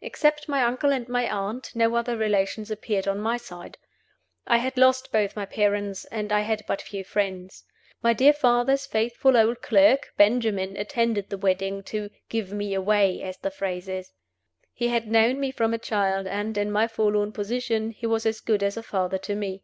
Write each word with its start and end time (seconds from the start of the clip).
Except 0.00 0.48
my 0.48 0.64
uncle 0.64 0.90
and 0.92 1.08
my 1.08 1.30
aunt, 1.30 1.70
no 1.76 1.94
other 1.94 2.16
relations 2.16 2.68
appeared 2.68 3.06
on 3.06 3.20
my 3.20 3.36
side. 3.36 3.78
I 4.44 4.56
had 4.56 4.76
lost 4.76 5.12
both 5.12 5.36
my 5.36 5.46
parents, 5.46 6.04
and 6.06 6.32
I 6.32 6.40
had 6.40 6.64
but 6.66 6.82
few 6.82 7.04
friends. 7.04 7.62
My 8.02 8.12
dear 8.12 8.32
father's 8.32 8.86
faithful 8.86 9.36
old 9.36 9.62
clerk, 9.62 10.12
Benjamin, 10.16 10.76
attended 10.76 11.30
the 11.30 11.38
wedding 11.38 11.84
to 11.84 12.10
"give 12.28 12.52
me 12.52 12.74
away," 12.74 13.22
as 13.22 13.36
the 13.36 13.52
phrase 13.52 13.86
is. 13.88 14.10
He 14.74 14.88
had 14.88 15.06
known 15.06 15.38
me 15.38 15.52
from 15.52 15.72
a 15.72 15.78
child, 15.78 16.26
and, 16.26 16.58
in 16.58 16.72
my 16.72 16.88
forlorn 16.88 17.30
position, 17.30 17.92
he 17.92 18.04
was 18.08 18.26
as 18.26 18.40
good 18.40 18.64
as 18.64 18.76
a 18.76 18.82
father 18.82 19.18
to 19.18 19.36
me. 19.36 19.62